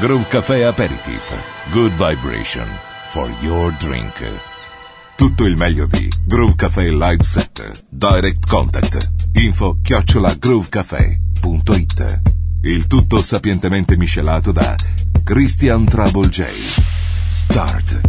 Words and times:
Groove 0.00 0.26
Café 0.28 0.64
Aperitif. 0.64 1.30
Good 1.70 1.92
vibration 1.92 2.66
for 3.06 3.30
your 3.40 3.72
drink. 3.78 4.12
Tutto 5.16 5.44
il 5.44 5.56
meglio 5.56 5.86
di 5.86 6.12
Groove 6.24 6.56
Café 6.56 6.90
Live 6.90 7.22
Set. 7.22 7.84
Direct 7.88 8.44
Contact. 8.48 9.08
Info 9.34 9.78
chiocciola 9.82 10.34
groovecafé.it. 10.34 12.20
Il 12.62 12.86
tutto 12.88 13.22
sapientemente 13.22 13.96
miscelato 13.96 14.50
da 14.50 14.74
Christian 15.22 15.84
Trouble 15.84 16.28
J. 16.28 16.42
Start 17.28 18.00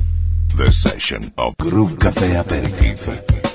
the 0.56 0.72
session 0.72 1.32
of 1.36 1.54
Groove 1.56 1.98
Café 1.98 2.36
Aperitif. 2.36 3.55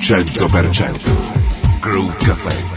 100% 0.00 0.92
Groove 1.80 2.16
Café 2.18 2.75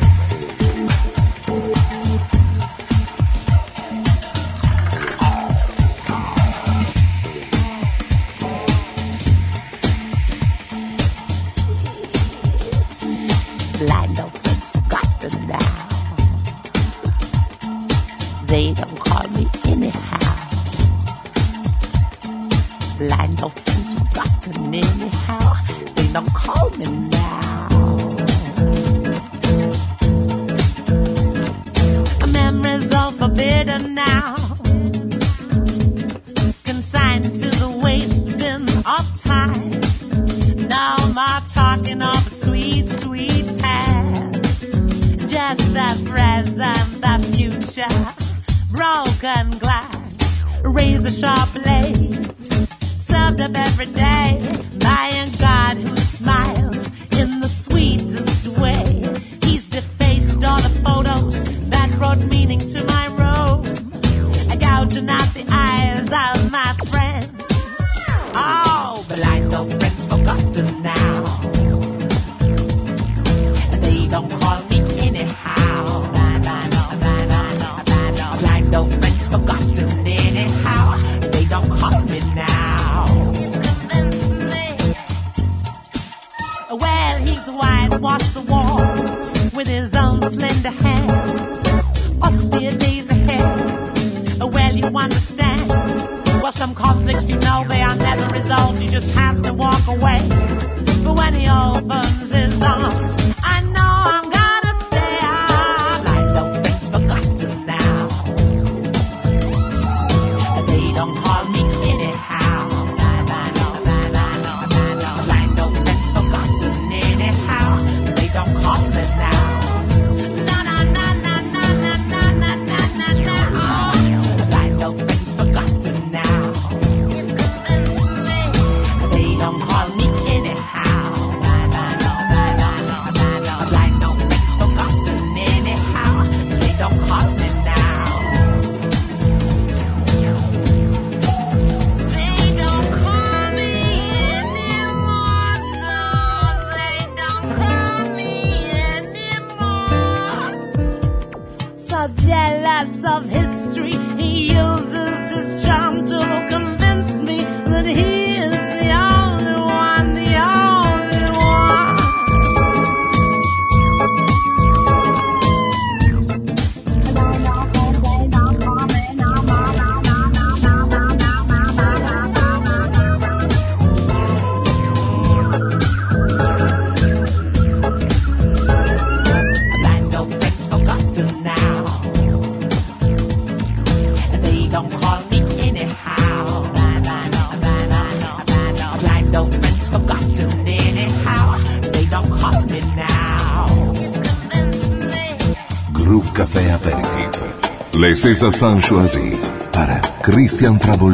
Princesa 198.09 198.51
Sanchoisi 198.51 199.39
para 199.71 200.01
Christian 200.23 200.79
Trouble 200.79 201.13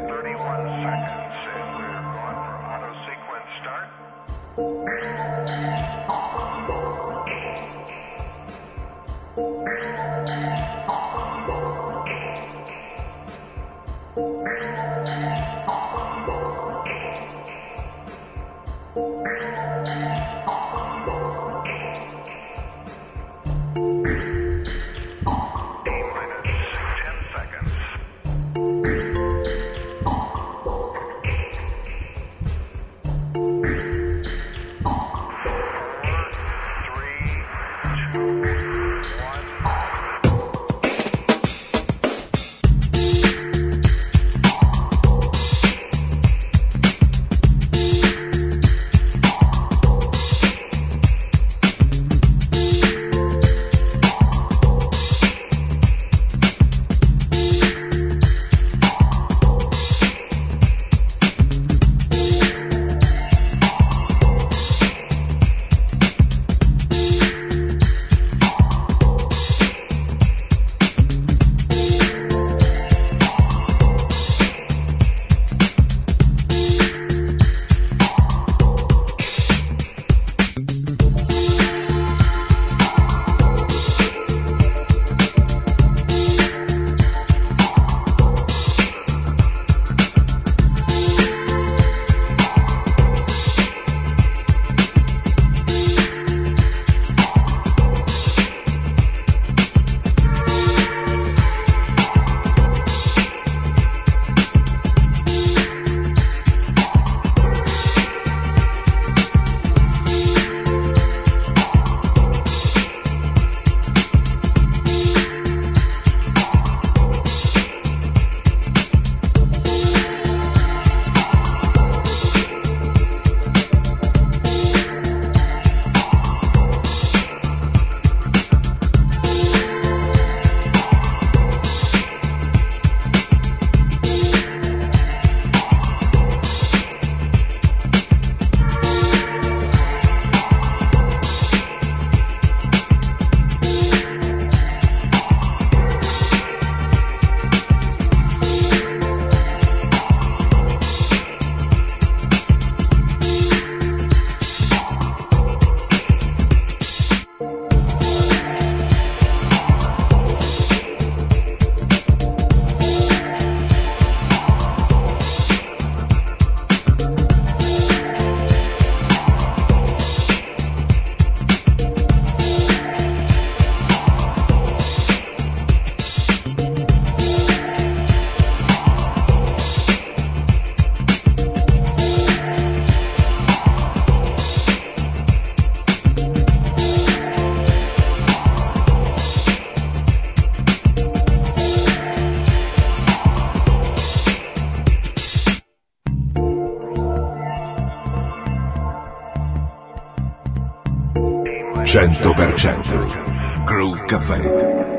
100% 201.93 203.65
Groove 203.65 204.05
Café. 204.07 204.90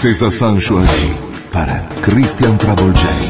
Princesa 0.00 0.30
Sanshua 0.30 0.82
para 1.52 1.86
Christian 2.00 2.56
Travel 2.56 2.90
J. 2.90 3.29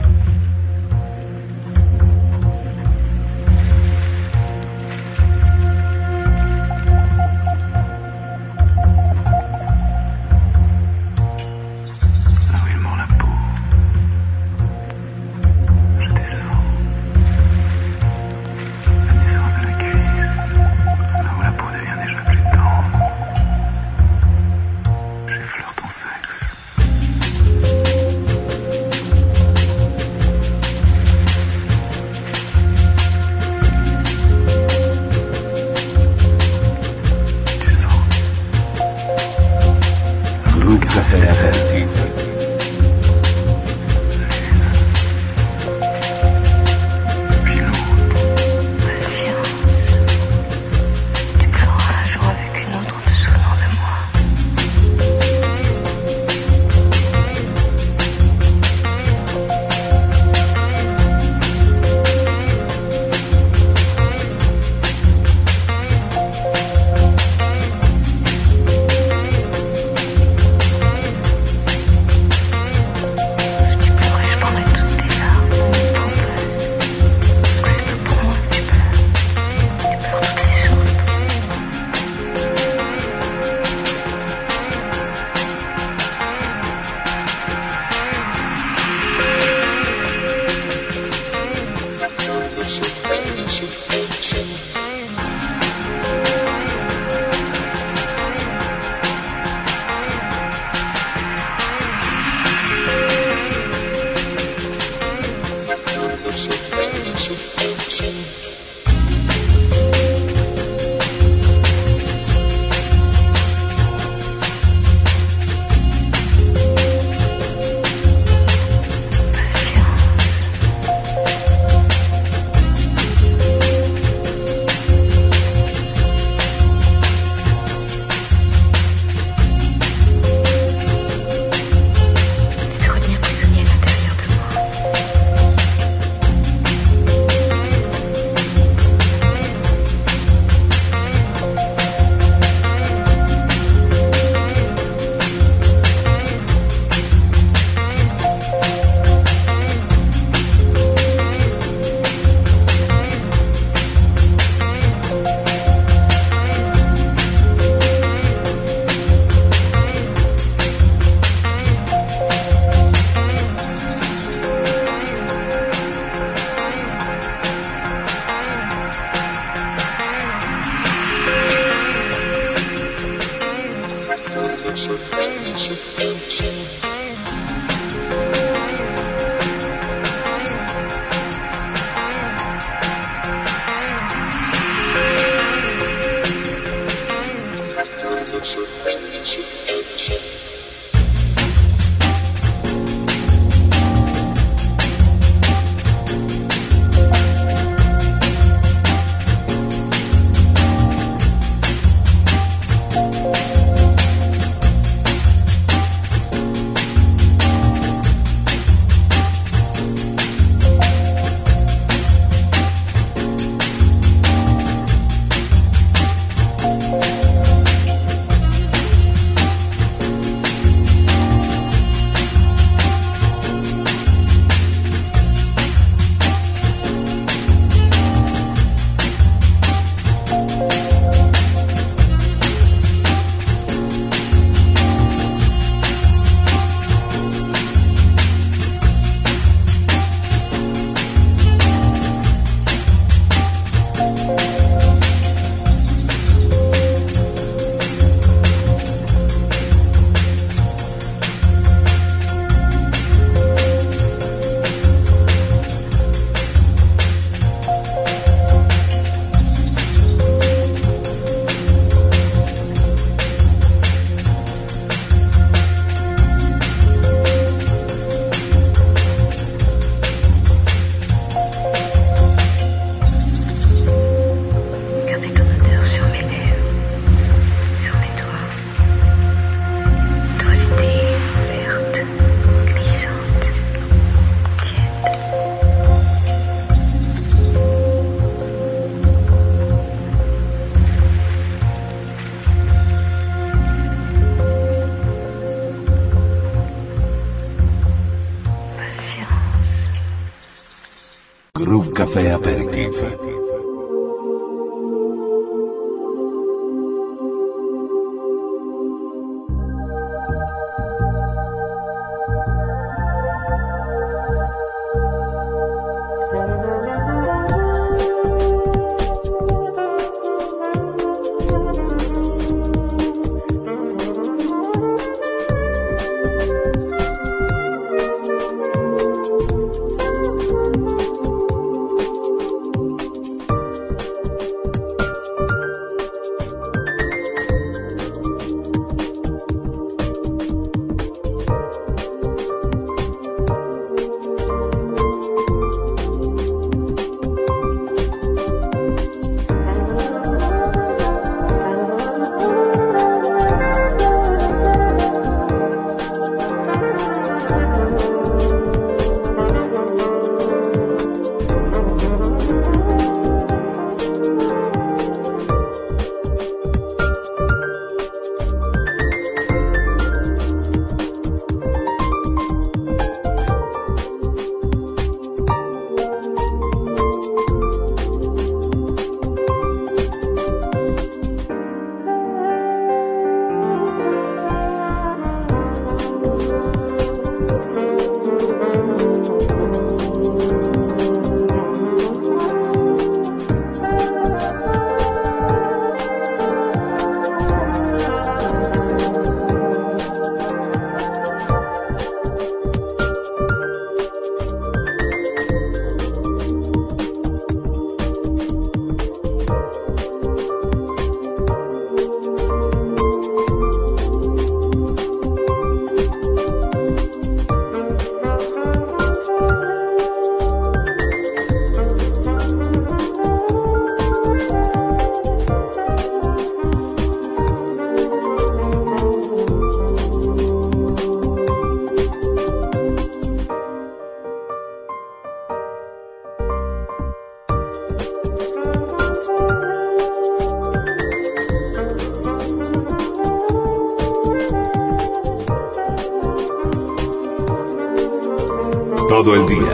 Todo 449.23 449.35
el 449.35 449.45
día, 449.45 449.70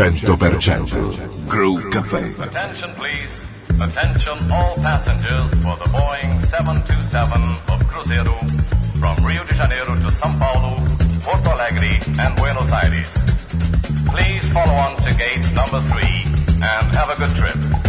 100% 0.00 1.46
Groove 1.46 1.84
Café. 1.90 2.32
Attention, 2.42 2.88
please. 2.94 3.46
Attention, 3.82 4.50
all 4.50 4.74
passengers 4.76 5.44
for 5.60 5.76
the 5.76 5.84
Boeing 5.92 6.40
727 6.46 7.42
of 7.68 7.80
Cruzeiro 7.86 8.32
from 8.98 9.22
Rio 9.22 9.44
de 9.44 9.54
Janeiro 9.54 9.94
to 9.96 10.08
São 10.08 10.32
Paulo, 10.38 10.76
Porto 11.20 11.50
Alegre, 11.50 12.00
and 12.18 12.34
Buenos 12.36 12.72
Aires. 12.72 13.12
Please 14.06 14.48
follow 14.48 14.72
on 14.72 14.96
to 15.04 15.14
gate 15.16 15.44
number 15.52 15.80
three 15.92 16.24
and 16.64 16.94
have 16.94 17.10
a 17.10 17.16
good 17.16 17.36
trip. 17.36 17.79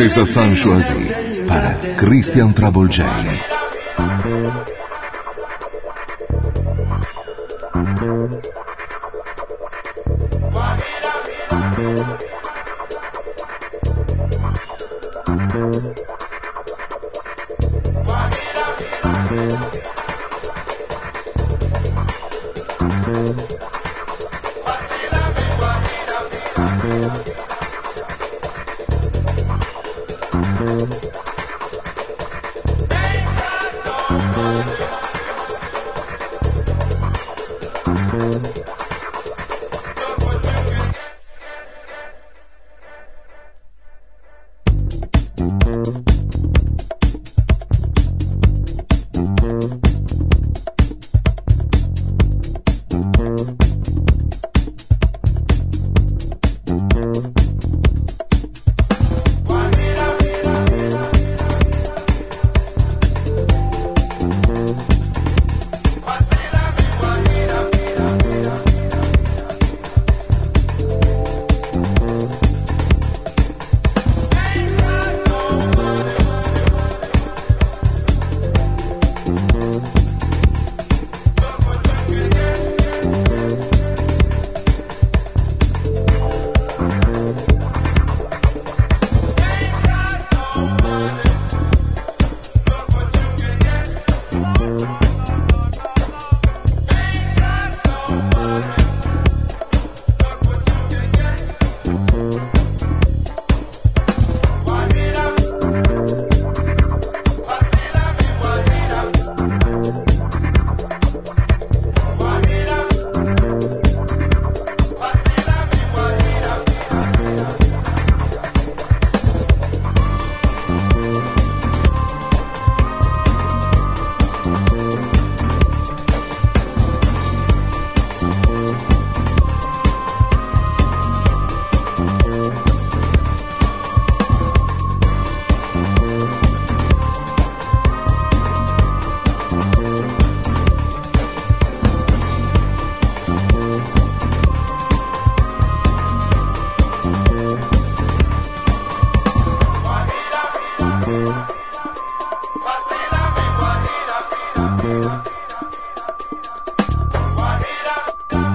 Princesa 0.00 0.24
Sanchoisie 0.24 1.44
para 1.46 1.78
Christian 1.98 2.54
Travolgeri. 2.54 3.49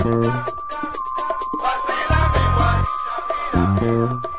Thank 0.05 0.51
you. 3.81 4.34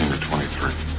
18 0.00 0.12
to 0.12 0.20
23. 0.20 0.97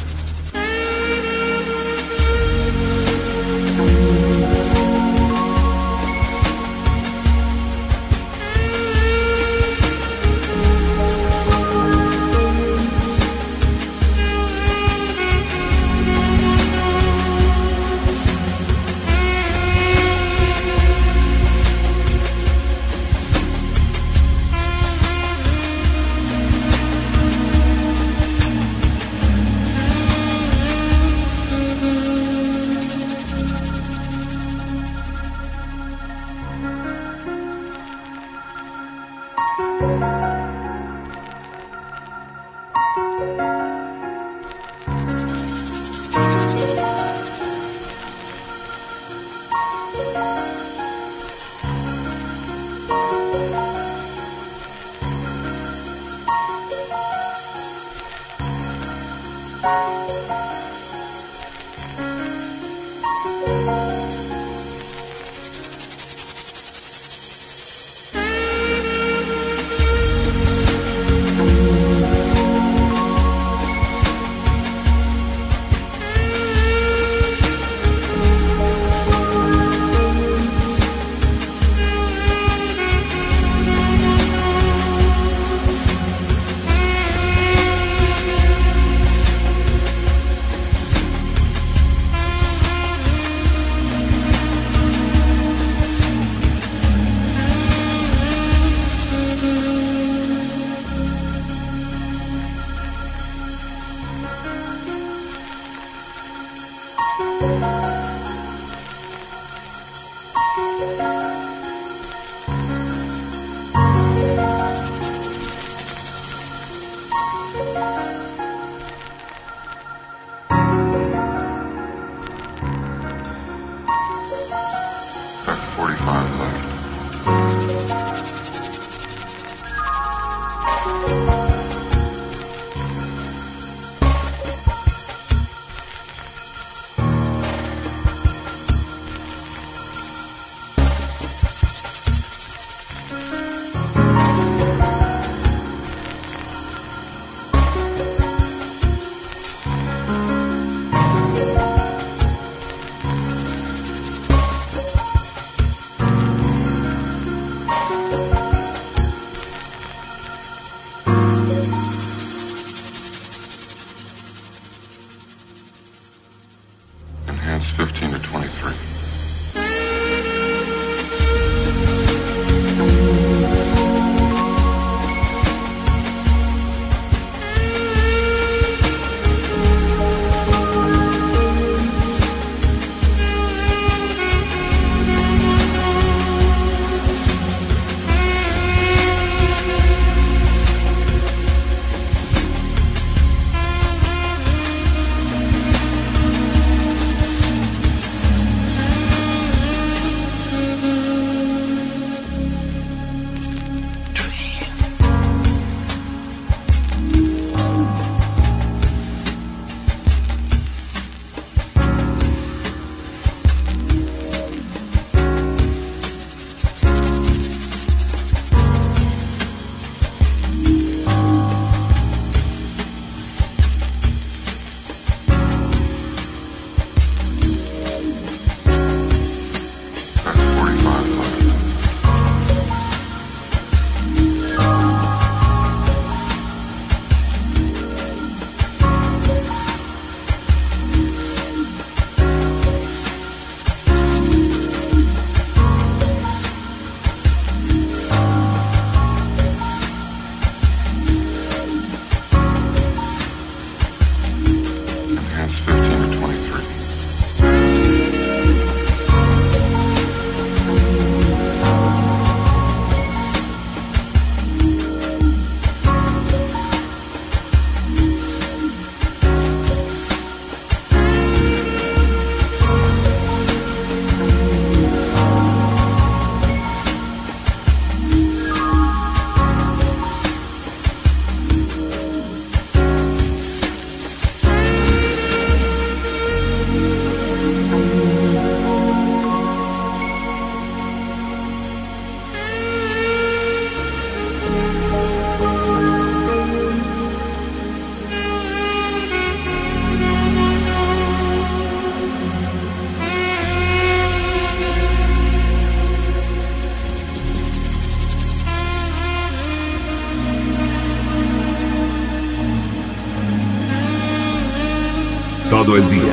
Todo 315.69 315.77
el 315.77 315.87
día, 315.87 316.08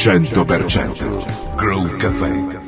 100% 0.00 1.56
Groove 1.56 1.98
Cafe. 1.98 2.59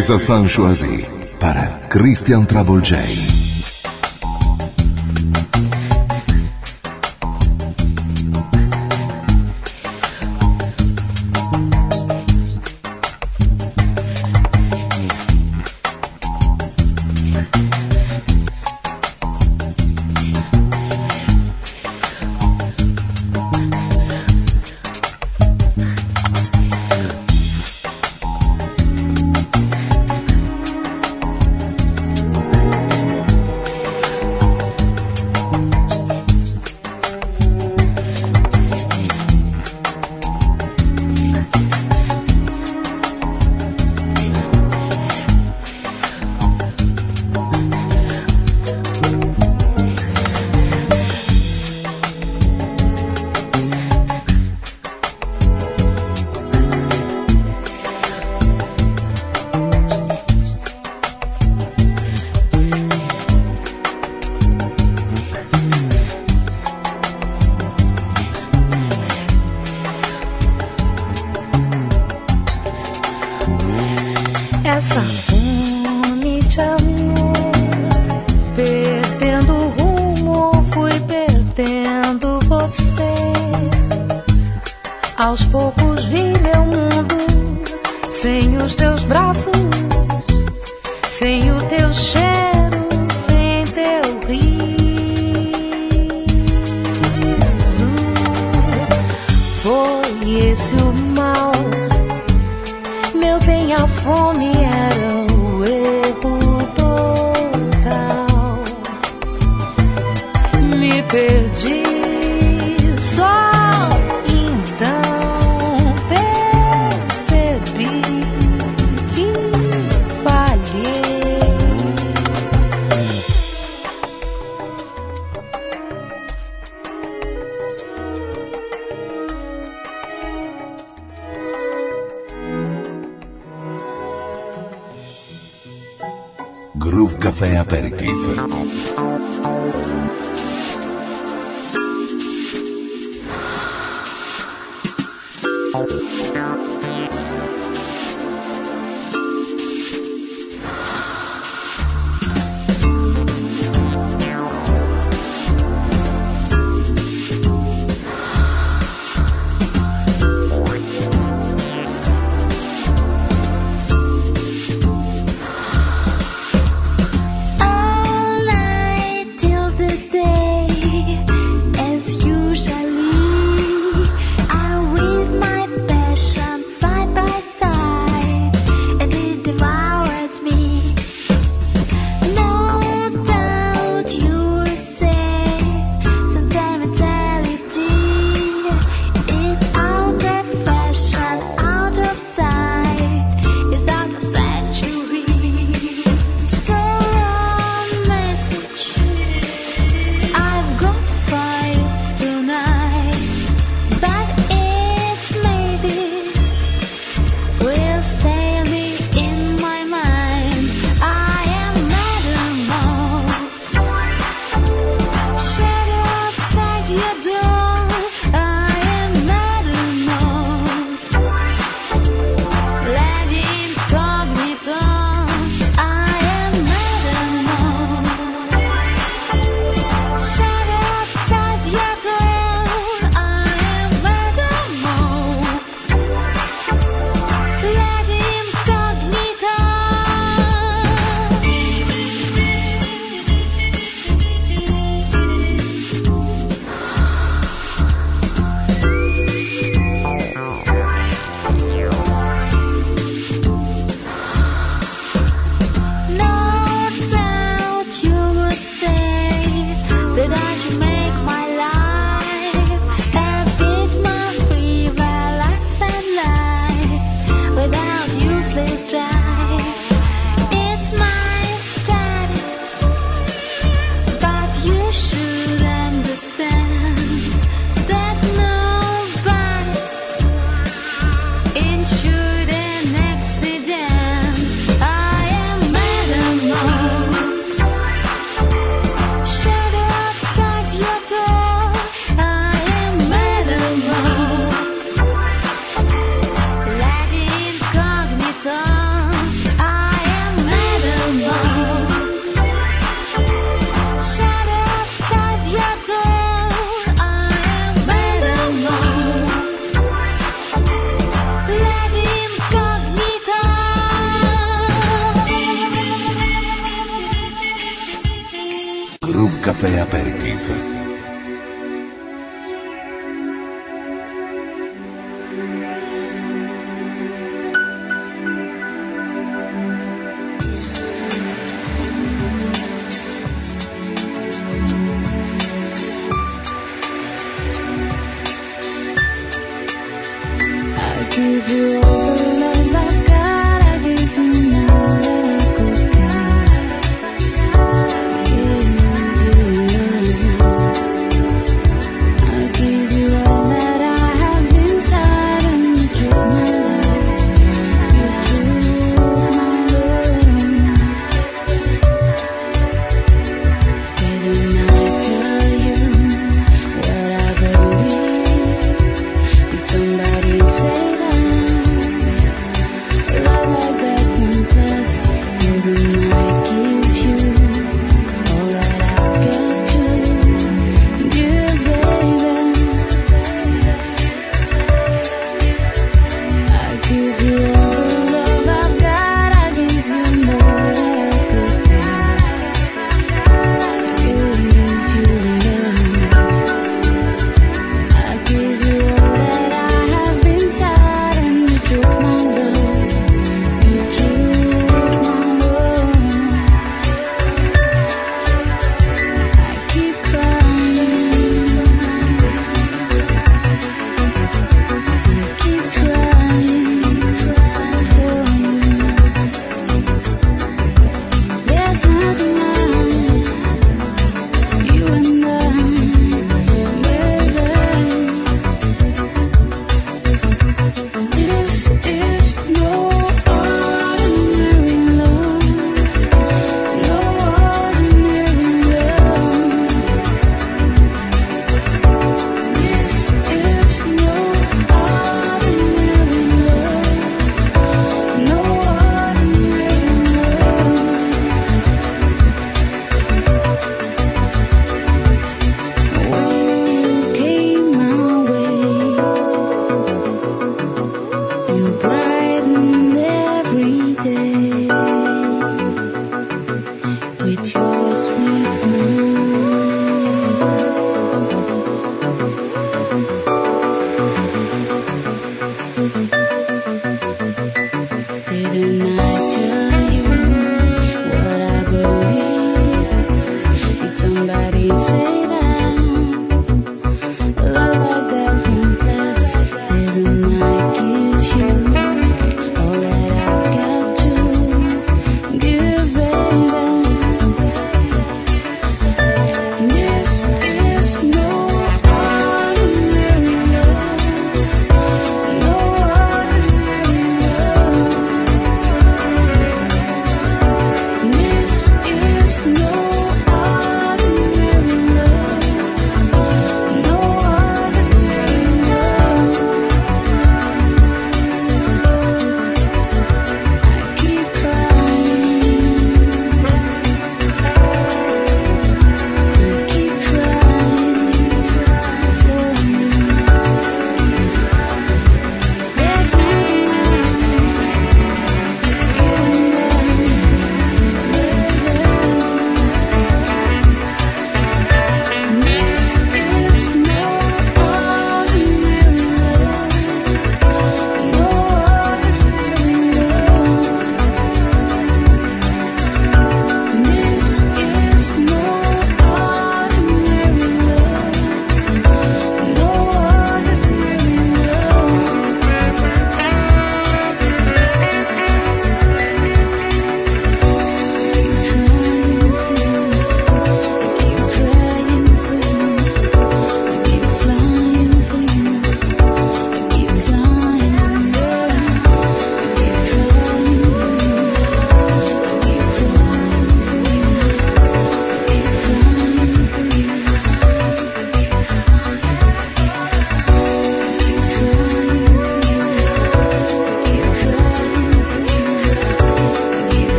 Teresa 0.00 0.18
Sanchoisi 0.18 1.04
para 1.38 1.78
Christian 1.90 2.46
Travolgei. 2.46 3.39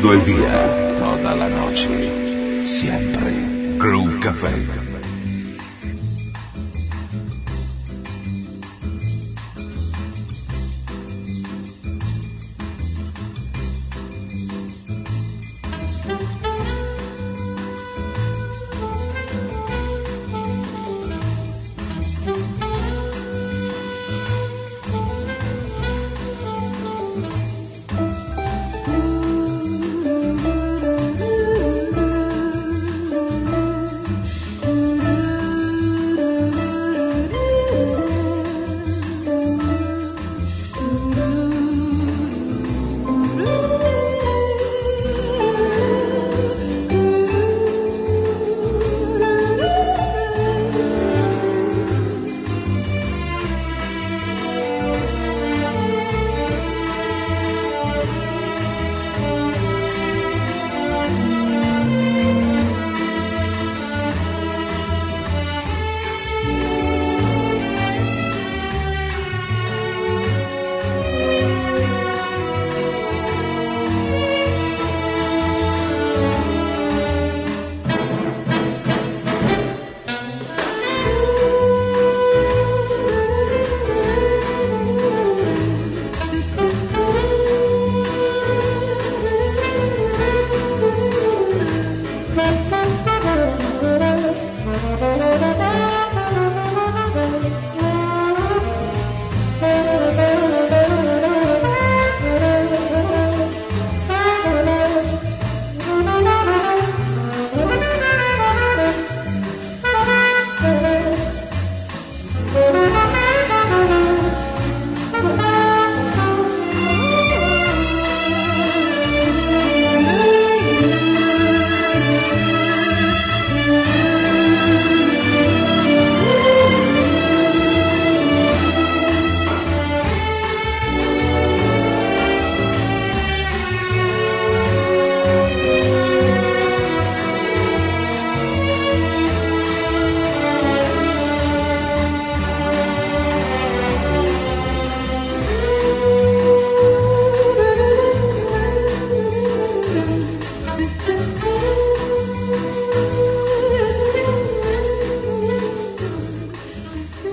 Todo 0.00 0.14
el 0.14 0.24
día, 0.24 0.69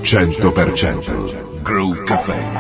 100% 0.08 1.64
Groove 1.64 2.06
Cafe. 2.06 2.57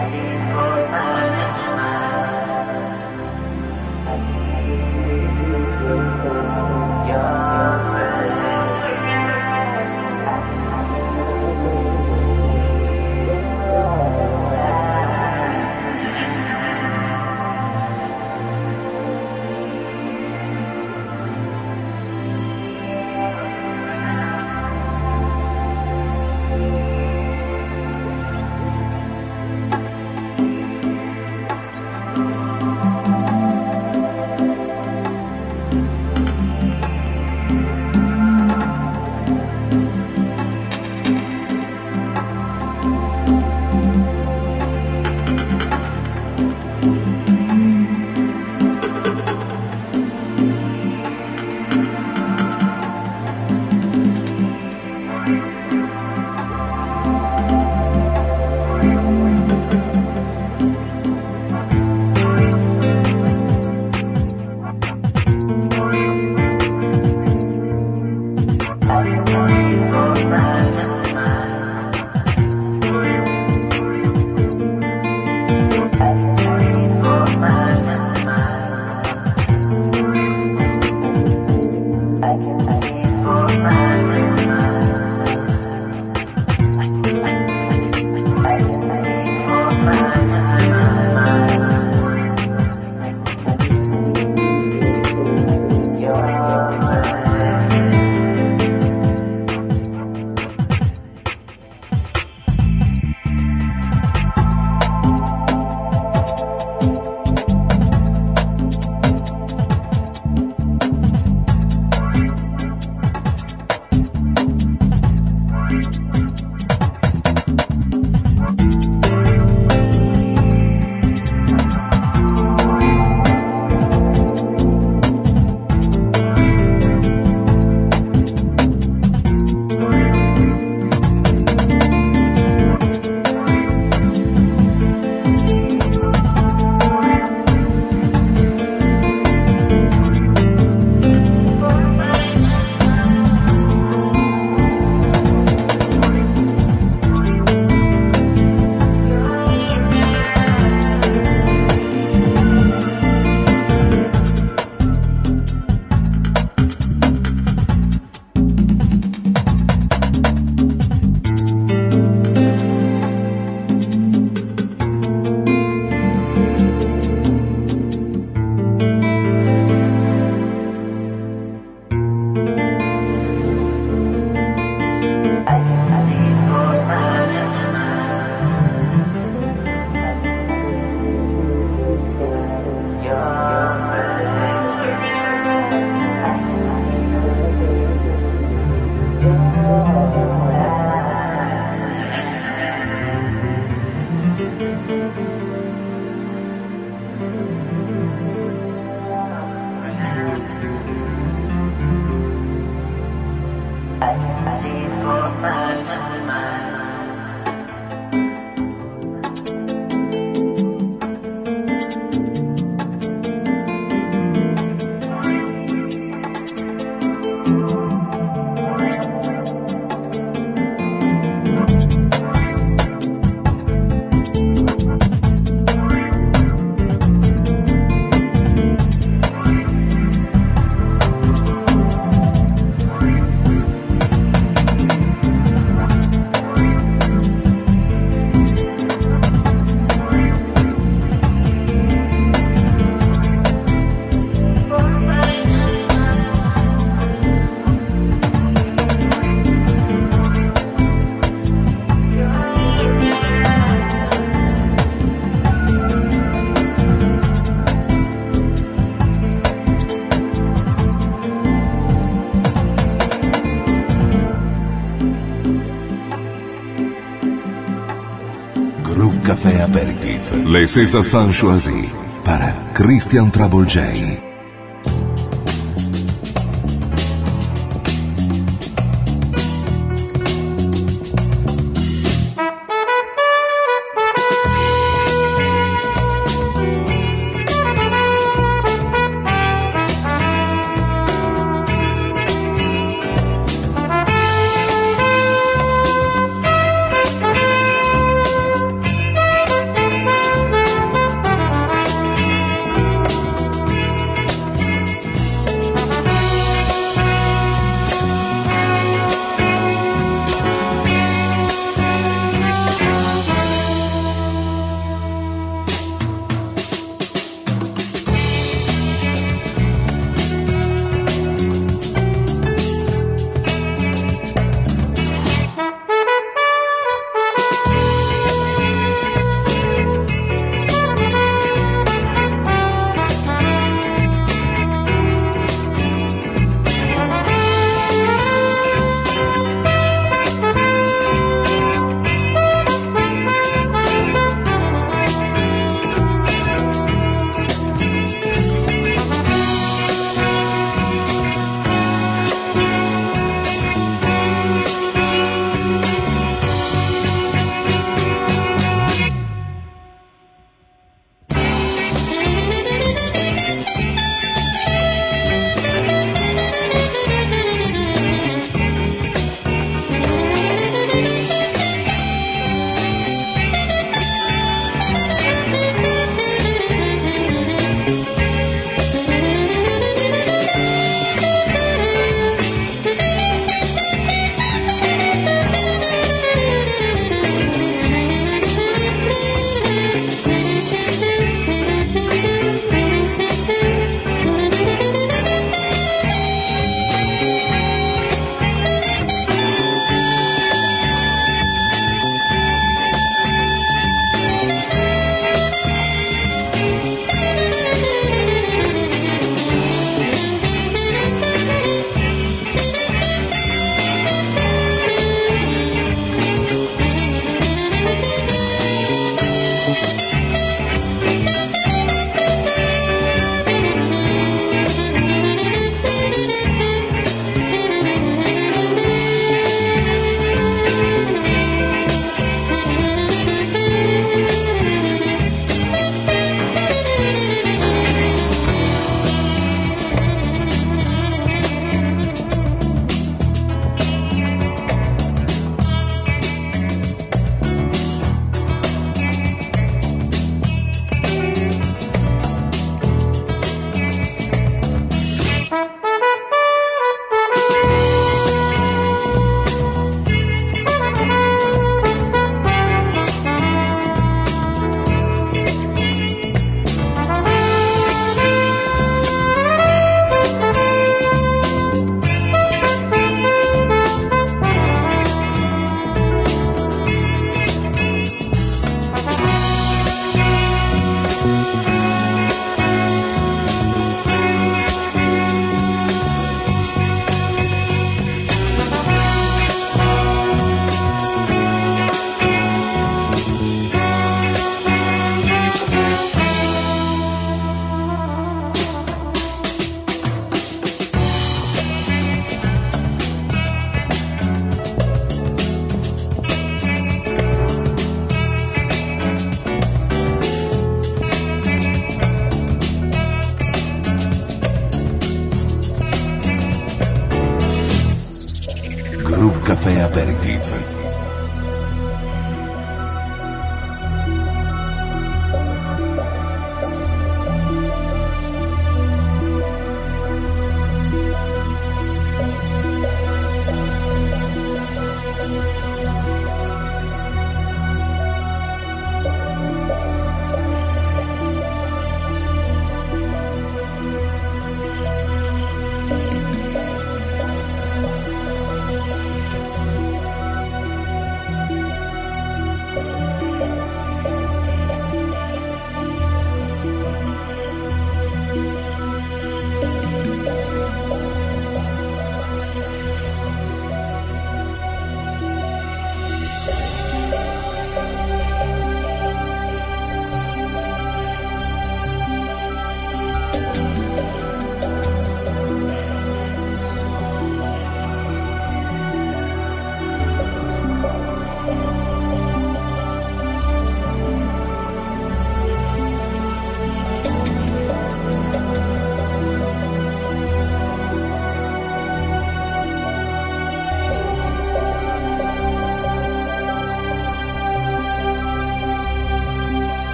Les 270.45 270.67
César 270.67 271.03
Sanchoisi 271.03 271.89
para 272.23 272.53
Christian 272.73 273.29
Trouble 273.29 273.67
J. 273.67 274.26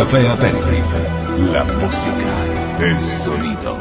Café 0.00 0.26
Aperitif. 0.28 0.86
La 1.52 1.62
música, 1.62 2.32
el 2.78 2.98
sonido. 3.02 3.76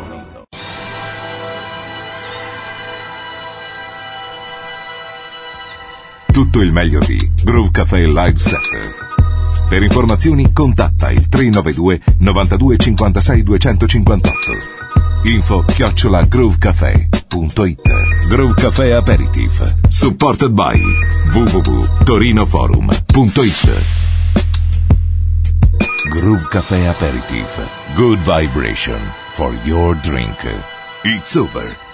Tutto 6.26 6.60
il 6.60 6.74
meglio 6.74 7.00
di 7.00 7.32
Groove 7.42 7.72
Café 7.72 8.06
Live 8.08 8.38
Set. 8.38 8.60
Per 9.70 9.82
informazioni 9.82 10.52
contatta 10.52 11.10
il 11.10 11.30
392 11.30 12.02
92 12.18 12.78
56 12.78 13.44
258. 13.44 14.38
Info 15.24 15.64
chiocciola 15.66 16.24
groovecafé.it 16.24 18.28
Groove 18.28 18.56
Café 18.56 18.92
Aperitif. 18.92 19.76
Supported 19.88 20.52
by 20.52 20.82
www.torinoforum.it 21.32 23.99
Groove 26.30 26.52
Café 26.52 26.88
Aperitif. 26.88 27.58
Good 27.98 28.20
vibration 28.20 29.00
for 29.32 29.52
your 29.66 29.96
drink. 29.96 30.38
It's 31.04 31.36
over. 31.36 31.89